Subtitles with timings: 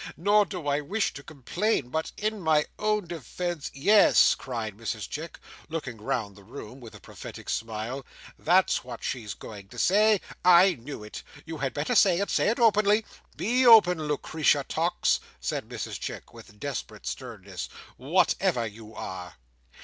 [0.17, 1.89] "Nor do I wish to complain.
[1.89, 5.37] But, in my own defence—" "Yes," cried Mrs Chick,
[5.69, 8.03] looking round the room with a prophetic smile,
[8.39, 10.19] "that's what she's going to say.
[10.43, 11.21] I knew it.
[11.45, 12.31] You had better say it.
[12.31, 13.05] Say it openly!
[13.37, 19.35] Be open, Lucretia Tox," said Mrs Chick, with desperate sternness, "whatever you are."